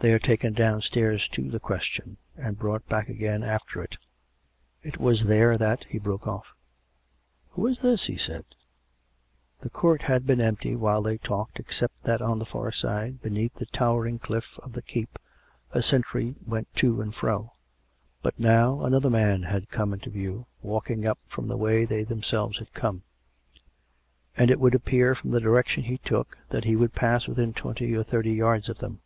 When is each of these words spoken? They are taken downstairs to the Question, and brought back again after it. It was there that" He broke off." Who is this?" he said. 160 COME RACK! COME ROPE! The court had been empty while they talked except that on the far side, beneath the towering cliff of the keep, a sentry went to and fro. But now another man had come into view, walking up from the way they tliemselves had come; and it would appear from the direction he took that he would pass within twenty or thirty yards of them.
They 0.00 0.12
are 0.12 0.18
taken 0.18 0.52
downstairs 0.52 1.26
to 1.28 1.50
the 1.50 1.58
Question, 1.58 2.18
and 2.36 2.58
brought 2.58 2.86
back 2.90 3.08
again 3.08 3.42
after 3.42 3.82
it. 3.82 3.96
It 4.82 4.98
was 5.00 5.24
there 5.28 5.56
that" 5.56 5.84
He 5.88 5.98
broke 5.98 6.26
off." 6.28 6.52
Who 7.52 7.66
is 7.66 7.80
this?" 7.80 8.04
he 8.04 8.18
said. 8.18 8.44
160 9.60 9.70
COME 9.70 9.70
RACK! 9.70 9.70
COME 9.70 9.70
ROPE! 9.70 9.72
The 9.72 9.78
court 9.80 10.12
had 10.12 10.26
been 10.26 10.46
empty 10.46 10.76
while 10.76 11.00
they 11.02 11.16
talked 11.16 11.58
except 11.58 12.02
that 12.02 12.20
on 12.20 12.38
the 12.38 12.44
far 12.44 12.70
side, 12.70 13.22
beneath 13.22 13.54
the 13.54 13.64
towering 13.64 14.18
cliff 14.18 14.58
of 14.62 14.74
the 14.74 14.82
keep, 14.82 15.18
a 15.72 15.82
sentry 15.82 16.34
went 16.46 16.68
to 16.74 17.00
and 17.00 17.14
fro. 17.14 17.54
But 18.20 18.38
now 18.38 18.82
another 18.84 19.08
man 19.08 19.44
had 19.44 19.70
come 19.70 19.94
into 19.94 20.10
view, 20.10 20.44
walking 20.60 21.06
up 21.06 21.18
from 21.28 21.48
the 21.48 21.56
way 21.56 21.86
they 21.86 22.04
tliemselves 22.04 22.58
had 22.58 22.74
come; 22.74 23.04
and 24.36 24.50
it 24.50 24.60
would 24.60 24.74
appear 24.74 25.14
from 25.14 25.30
the 25.30 25.40
direction 25.40 25.84
he 25.84 25.96
took 25.96 26.36
that 26.50 26.64
he 26.64 26.76
would 26.76 26.92
pass 26.92 27.26
within 27.26 27.54
twenty 27.54 27.96
or 27.96 28.02
thirty 28.02 28.32
yards 28.34 28.68
of 28.68 28.80
them. 28.80 29.00